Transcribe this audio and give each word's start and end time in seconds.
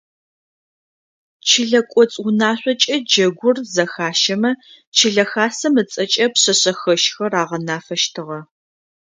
Чылэ 1.47 1.81
кӏоцӏ 1.91 2.15
унашъокӏэ 2.27 2.95
джэгур 3.09 3.57
зэхащэмэ, 3.73 4.51
чылэ 4.95 5.25
хасэм 5.31 5.75
ыцӏэкӏэ 5.81 6.25
пшъэшъэхэщхэр 6.33 7.33
агъэнафэщтыгъэ. 7.41 8.39